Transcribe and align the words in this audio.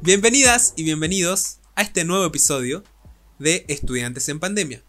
Bienvenidas 0.00 0.72
y 0.76 0.84
bienvenidos 0.84 1.58
a 1.74 1.82
este 1.82 2.06
nuevo 2.06 2.24
episodio 2.24 2.82
de 3.38 3.66
Estudiantes 3.68 4.30
en 4.30 4.40
Pandemia. 4.40 4.82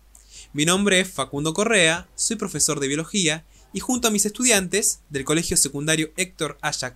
Mi 0.54 0.64
nombre 0.64 1.02
es 1.02 1.10
Facundo 1.10 1.54
Correa, 1.54 2.08
soy 2.16 2.38
profesor 2.38 2.80
de 2.80 2.88
biología 2.88 3.46
y 3.74 3.82
junto 3.82 4.08
a 4.08 4.12
mis 4.12 4.26
estudiantes 4.26 5.02
del 5.10 5.26
Colegio 5.26 5.58
Secundario 5.58 6.14
Héctor 6.16 6.58
Aya 6.62 6.94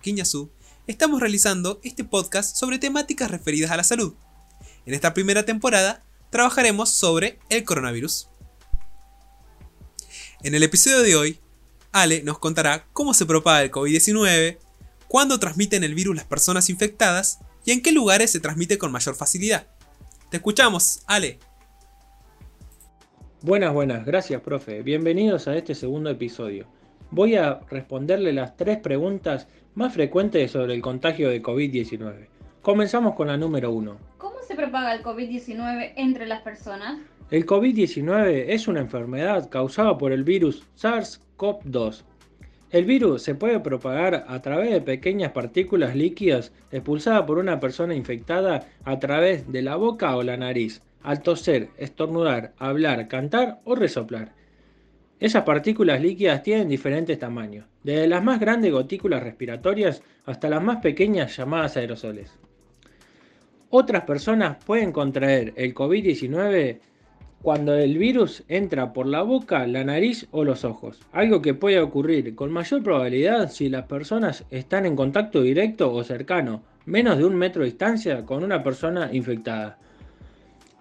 estamos 0.86 1.20
realizando 1.20 1.80
este 1.82 2.04
podcast 2.04 2.56
sobre 2.56 2.78
temáticas 2.78 3.30
referidas 3.30 3.70
a 3.70 3.76
la 3.76 3.84
salud. 3.84 4.14
En 4.84 4.94
esta 4.94 5.14
primera 5.14 5.44
temporada 5.44 6.02
trabajaremos 6.30 6.90
sobre 6.90 7.38
el 7.48 7.64
coronavirus. 7.64 8.28
En 10.42 10.54
el 10.54 10.62
episodio 10.62 11.00
de 11.00 11.16
hoy, 11.16 11.40
Ale 11.92 12.22
nos 12.22 12.38
contará 12.38 12.86
cómo 12.92 13.14
se 13.14 13.24
propaga 13.24 13.62
el 13.62 13.70
COVID-19, 13.70 14.58
cuándo 15.08 15.38
transmiten 15.38 15.84
el 15.84 15.94
virus 15.94 16.16
las 16.16 16.26
personas 16.26 16.68
infectadas 16.68 17.38
y 17.64 17.70
en 17.70 17.80
qué 17.80 17.92
lugares 17.92 18.30
se 18.30 18.40
transmite 18.40 18.76
con 18.76 18.92
mayor 18.92 19.14
facilidad. 19.14 19.68
Te 20.30 20.36
escuchamos, 20.36 21.02
Ale. 21.06 21.38
Buenas, 23.40 23.72
buenas, 23.72 24.04
gracias 24.04 24.42
profe. 24.42 24.82
Bienvenidos 24.82 25.48
a 25.48 25.56
este 25.56 25.74
segundo 25.74 26.10
episodio. 26.10 26.66
Voy 27.14 27.36
a 27.36 27.60
responderle 27.70 28.32
las 28.32 28.56
tres 28.56 28.78
preguntas 28.78 29.46
más 29.76 29.94
frecuentes 29.94 30.50
sobre 30.50 30.74
el 30.74 30.82
contagio 30.82 31.28
de 31.28 31.40
COVID-19. 31.40 32.26
Comenzamos 32.60 33.14
con 33.14 33.28
la 33.28 33.36
número 33.36 33.70
uno. 33.70 33.98
¿Cómo 34.18 34.34
se 34.42 34.56
propaga 34.56 34.92
el 34.92 35.04
COVID-19 35.04 35.92
entre 35.94 36.26
las 36.26 36.42
personas? 36.42 36.98
El 37.30 37.46
COVID-19 37.46 38.46
es 38.48 38.66
una 38.66 38.80
enfermedad 38.80 39.48
causada 39.48 39.96
por 39.96 40.10
el 40.10 40.24
virus 40.24 40.64
SARS-CoV-2 40.76 42.02
el 42.72 42.84
virus 42.86 43.22
se 43.22 43.36
puede 43.36 43.60
propagar 43.60 44.24
a 44.26 44.42
través 44.42 44.72
de 44.72 44.80
pequeñas 44.80 45.30
partículas 45.30 45.94
líquidas 45.94 46.50
expulsadas 46.72 47.22
por 47.22 47.38
una 47.38 47.60
persona 47.60 47.94
infectada 47.94 48.66
a 48.82 48.98
través 48.98 49.52
de 49.52 49.62
la 49.62 49.76
boca 49.76 50.16
o 50.16 50.24
la 50.24 50.36
nariz, 50.36 50.82
al 51.04 51.22
toser, 51.22 51.68
estornudar, 51.76 52.54
hablar, 52.58 53.06
cantar 53.06 53.60
o 53.62 53.76
resoplar. 53.76 54.32
Esas 55.24 55.44
partículas 55.44 56.02
líquidas 56.02 56.42
tienen 56.42 56.68
diferentes 56.68 57.18
tamaños, 57.18 57.64
desde 57.82 58.06
las 58.06 58.22
más 58.22 58.38
grandes 58.38 58.70
gotículas 58.70 59.22
respiratorias 59.22 60.02
hasta 60.26 60.50
las 60.50 60.62
más 60.62 60.82
pequeñas 60.82 61.34
llamadas 61.34 61.78
aerosoles. 61.78 62.38
Otras 63.70 64.04
personas 64.04 64.62
pueden 64.66 64.92
contraer 64.92 65.54
el 65.56 65.74
COVID-19 65.74 66.78
cuando 67.40 67.74
el 67.74 67.96
virus 67.96 68.44
entra 68.48 68.92
por 68.92 69.06
la 69.06 69.22
boca, 69.22 69.66
la 69.66 69.82
nariz 69.82 70.28
o 70.30 70.44
los 70.44 70.62
ojos, 70.62 71.00
algo 71.10 71.40
que 71.40 71.54
puede 71.54 71.80
ocurrir 71.80 72.34
con 72.34 72.52
mayor 72.52 72.82
probabilidad 72.82 73.50
si 73.50 73.70
las 73.70 73.86
personas 73.86 74.44
están 74.50 74.84
en 74.84 74.94
contacto 74.94 75.40
directo 75.40 75.90
o 75.90 76.04
cercano, 76.04 76.64
menos 76.84 77.16
de 77.16 77.24
un 77.24 77.34
metro 77.34 77.62
de 77.62 77.70
distancia 77.70 78.26
con 78.26 78.44
una 78.44 78.62
persona 78.62 79.08
infectada. 79.10 79.78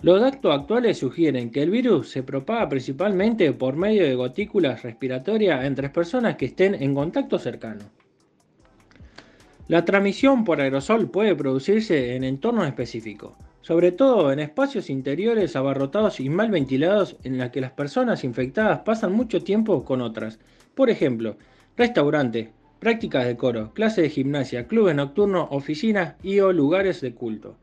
Los 0.04 0.20
datos 0.20 0.54
actuales 0.54 0.98
sugieren 0.98 1.50
que 1.50 1.64
el 1.64 1.70
virus 1.70 2.10
se 2.10 2.24
propaga 2.24 2.68
principalmente 2.68 3.54
por 3.54 3.78
medio 3.78 4.04
de 4.04 4.16
gotículas 4.16 4.84
respiratorias 4.84 5.64
entre 5.64 5.90
personas 5.90 6.36
que 6.36 6.48
estén 6.48 6.76
en 6.76 6.94
contacto 6.94 7.40
cercano. 7.40 7.86
La 9.70 9.86
transmisión 9.86 10.44
por 10.44 10.60
aerosol 10.60 11.10
puede 11.10 11.38
producirse 11.38 12.18
en 12.18 12.26
entornos 12.26 12.68
específicos, 12.68 13.32
sobre 13.62 13.94
todo 13.94 14.34
en 14.34 14.42
espacios 14.42 14.90
interiores 14.90 15.56
abarrotados 15.56 16.20
y 16.20 16.28
mal 16.28 16.52
ventilados 16.52 17.16
en 17.24 17.38
los 17.38 17.50
que 17.52 17.62
las 17.62 17.72
personas 17.72 18.26
infectadas 18.26 18.80
pasan 18.80 19.14
mucho 19.14 19.42
tiempo 19.42 19.86
con 19.86 20.02
otras. 20.02 20.38
Por 20.76 20.90
ejemplo, 20.90 21.38
restaurantes, 21.78 22.50
prácticas 22.80 23.26
de 23.26 23.38
coro, 23.38 23.72
clases 23.74 24.04
de 24.04 24.10
gimnasia, 24.10 24.68
clubes 24.68 24.96
nocturnos, 24.98 25.48
oficinas 25.52 26.16
y 26.22 26.42
o 26.42 26.52
lugares 26.52 27.00
de 27.00 27.14
culto. 27.14 27.56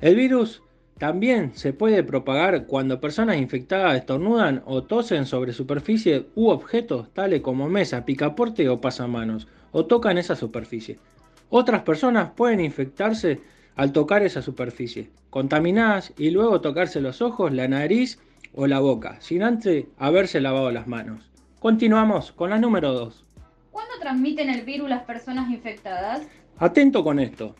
El 0.00 0.16
virus 0.16 0.62
también 1.00 1.52
se 1.54 1.72
puede 1.72 2.04
propagar 2.04 2.66
cuando 2.66 3.00
personas 3.00 3.38
infectadas 3.38 3.96
estornudan 3.96 4.62
o 4.66 4.82
tosen 4.82 5.24
sobre 5.24 5.54
superficies 5.54 6.24
u 6.34 6.50
objetos 6.50 7.10
tales 7.14 7.40
como 7.40 7.70
mesa, 7.70 8.04
picaporte 8.04 8.68
o 8.68 8.82
pasamanos, 8.82 9.48
o 9.72 9.86
tocan 9.86 10.18
esa 10.18 10.36
superficie. 10.36 10.98
Otras 11.48 11.84
personas 11.84 12.32
pueden 12.36 12.60
infectarse 12.60 13.40
al 13.76 13.92
tocar 13.92 14.22
esa 14.22 14.42
superficie, 14.42 15.08
contaminadas 15.30 16.12
y 16.18 16.32
luego 16.32 16.60
tocarse 16.60 17.00
los 17.00 17.22
ojos, 17.22 17.50
la 17.50 17.66
nariz 17.66 18.18
o 18.54 18.66
la 18.66 18.80
boca, 18.80 19.16
sin 19.20 19.42
antes 19.42 19.86
haberse 19.96 20.38
lavado 20.42 20.70
las 20.70 20.86
manos. 20.86 21.30
Continuamos 21.60 22.30
con 22.30 22.50
la 22.50 22.58
número 22.58 22.92
2. 22.92 23.24
¿Cuándo 23.70 23.94
transmiten 24.02 24.50
el 24.50 24.66
virus 24.66 24.90
las 24.90 25.04
personas 25.04 25.50
infectadas? 25.50 26.28
Atento 26.58 27.02
con 27.02 27.20
esto. 27.20 27.56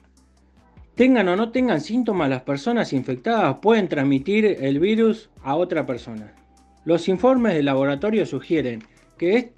Tengan 0.95 1.29
o 1.29 1.37
no 1.37 1.51
tengan 1.51 1.81
síntomas, 1.81 2.29
las 2.29 2.43
personas 2.43 2.93
infectadas 2.93 3.57
pueden 3.63 3.89
transmitir 3.89 4.45
el 4.61 4.79
virus 4.81 5.31
a 5.43 5.57
otra 5.57 5.87
persona. 5.87 6.35
Los 6.85 7.09
informes 7.09 7.55
de 7.55 7.63
laboratorio 7.63 8.27
sugieren 8.27 8.83
que 9.17 9.53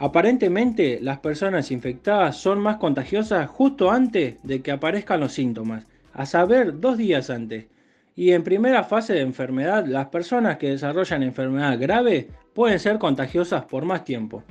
Aparentemente, 0.00 1.00
las 1.02 1.18
personas 1.18 1.72
infectadas 1.72 2.36
son 2.36 2.60
más 2.60 2.76
contagiosas 2.76 3.48
justo 3.48 3.90
antes 3.90 4.40
de 4.44 4.62
que 4.62 4.70
aparezcan 4.70 5.18
los 5.18 5.32
síntomas, 5.32 5.86
a 6.12 6.24
saber, 6.24 6.78
dos 6.78 6.96
días 6.96 7.30
antes. 7.30 7.66
Y 8.14 8.30
en 8.30 8.44
primera 8.44 8.84
fase 8.84 9.14
de 9.14 9.22
enfermedad, 9.22 9.86
las 9.86 10.06
personas 10.06 10.56
que 10.56 10.70
desarrollan 10.70 11.24
enfermedad 11.24 11.78
grave 11.80 12.28
pueden 12.54 12.78
ser 12.78 12.98
contagiosas 12.98 13.64
por 13.64 13.84
más 13.84 14.04
tiempo. 14.04 14.44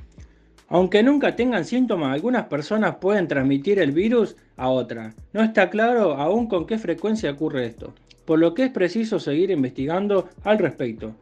Aunque 0.69 1.01
nunca 1.01 1.35
tengan 1.35 1.63
síntomas, 1.63 2.13
algunas 2.13 2.47
personas 2.47 2.97
pueden 2.97 3.28
transmitir 3.28 3.79
el 3.79 3.94
virus 3.94 4.35
a 4.57 4.69
otra. 4.69 5.13
No 5.31 5.41
está 5.41 5.69
claro 5.69 6.16
aún 6.16 6.47
con 6.47 6.67
qué 6.67 6.78
frecuencia 6.78 7.31
ocurre 7.31 7.67
esto, 7.67 7.94
por 8.25 8.39
lo 8.39 8.53
que 8.53 8.66
es 8.66 8.72
preciso 8.72 9.17
seguir 9.17 9.50
investigando 9.50 10.28
al 10.44 10.59
respecto. 10.59 11.16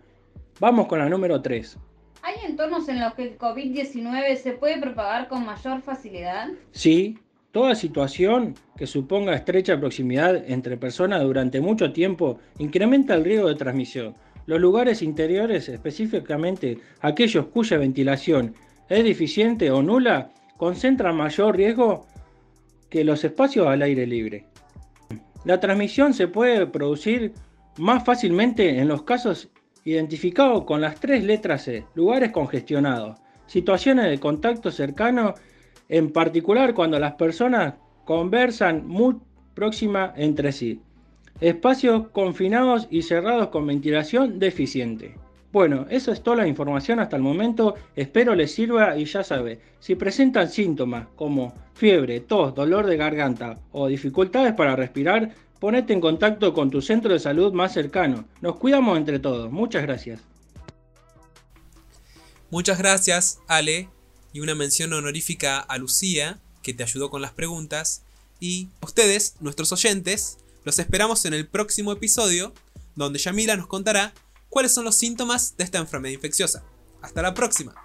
Vamos 0.59 0.87
con 0.87 0.97
la 0.97 1.09
número 1.09 1.41
3. 1.43 1.77
¿Hay 2.23 2.35
entornos 2.43 2.89
en 2.89 2.99
los 2.99 3.13
que 3.13 3.23
el 3.23 3.37
COVID-19 3.37 4.35
se 4.37 4.53
puede 4.53 4.81
propagar 4.81 5.27
con 5.27 5.45
mayor 5.45 5.79
facilidad? 5.83 6.49
Sí, 6.71 7.19
toda 7.51 7.75
situación 7.75 8.55
que 8.75 8.87
suponga 8.87 9.35
estrecha 9.35 9.79
proximidad 9.79 10.49
entre 10.49 10.75
personas 10.75 11.21
durante 11.21 11.61
mucho 11.61 11.93
tiempo 11.93 12.39
incrementa 12.57 13.13
el 13.13 13.23
riesgo 13.23 13.49
de 13.49 13.55
transmisión. 13.55 14.15
Los 14.47 14.59
lugares 14.59 15.03
interiores, 15.03 15.69
específicamente 15.69 16.79
aquellos 17.01 17.45
cuya 17.47 17.77
ventilación 17.77 18.55
es 18.89 19.03
deficiente 19.03 19.71
o 19.71 19.81
nula, 19.81 20.31
concentran 20.57 21.15
mayor 21.15 21.55
riesgo 21.55 22.05
que 22.89 23.03
los 23.03 23.23
espacios 23.23 23.67
al 23.67 23.81
aire 23.81 24.05
libre. 24.05 24.45
La 25.43 25.59
transmisión 25.59 26.13
se 26.13 26.27
puede 26.27 26.65
producir 26.67 27.33
más 27.77 28.03
fácilmente 28.03 28.79
en 28.79 28.87
los 28.87 29.03
casos 29.03 29.49
identificado 29.83 30.65
con 30.65 30.81
las 30.81 30.99
tres 30.99 31.23
letras 31.23 31.63
C, 31.63 31.85
lugares 31.93 32.31
congestionados, 32.31 33.19
situaciones 33.45 34.09
de 34.09 34.19
contacto 34.19 34.71
cercano, 34.71 35.35
en 35.89 36.11
particular 36.11 36.73
cuando 36.73 36.99
las 36.99 37.13
personas 37.13 37.75
conversan 38.03 38.87
muy 38.87 39.17
próxima 39.53 40.13
entre 40.15 40.51
sí, 40.51 40.81
espacios 41.39 42.07
confinados 42.09 42.87
y 42.89 43.03
cerrados 43.03 43.49
con 43.49 43.67
ventilación 43.67 44.39
deficiente. 44.39 45.15
Bueno, 45.55 45.87
eso 45.89 46.11
es 46.11 46.21
toda 46.21 46.35
la 46.35 46.47
información 46.49 46.99
hasta 46.99 47.15
el 47.15 47.21
momento, 47.21 47.75
espero 47.95 48.35
les 48.35 48.53
sirva 48.53 48.97
y 48.97 49.05
ya 49.05 49.23
sabe, 49.23 49.61
si 49.79 49.95
presentan 49.95 50.51
síntomas 50.51 51.07
como 51.15 51.55
fiebre, 51.73 52.19
tos, 52.19 52.53
dolor 52.53 52.85
de 52.87 52.97
garganta 52.97 53.57
o 53.71 53.87
dificultades 53.87 54.53
para 54.53 54.75
respirar, 54.75 55.33
ponete 55.61 55.93
en 55.93 56.01
contacto 56.01 56.53
con 56.53 56.69
tu 56.69 56.81
centro 56.81 57.13
de 57.13 57.19
salud 57.19 57.53
más 57.53 57.71
cercano. 57.71 58.25
Nos 58.41 58.57
cuidamos 58.57 58.97
entre 58.97 59.17
todos. 59.17 59.49
Muchas 59.49 59.83
gracias. 59.83 60.19
Muchas 62.49 62.77
gracias, 62.77 63.39
Ale. 63.47 63.87
Y 64.33 64.41
una 64.41 64.55
mención 64.55 64.91
honorífica 64.91 65.59
a 65.59 65.77
Lucía, 65.77 66.37
que 66.63 66.73
te 66.73 66.83
ayudó 66.83 67.09
con 67.09 67.21
las 67.21 67.31
preguntas. 67.31 68.03
Y 68.41 68.71
ustedes, 68.81 69.37
nuestros 69.39 69.71
oyentes, 69.71 70.37
los 70.65 70.79
esperamos 70.79 71.23
en 71.23 71.33
el 71.33 71.47
próximo 71.47 71.93
episodio, 71.93 72.53
donde 72.97 73.19
Yamila 73.19 73.55
nos 73.55 73.67
contará 73.67 74.13
cuáles 74.55 74.73
son 74.73 74.85
los 74.85 74.95
síntomas 74.95 75.57
de 75.57 75.65
esta 75.65 75.79
enfermedad 75.79 76.13
infecciosa. 76.13 76.63
Hasta 77.01 77.21
la 77.21 77.33
próxima. 77.33 77.75